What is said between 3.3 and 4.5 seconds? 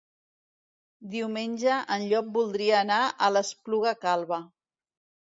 l'Espluga Calba.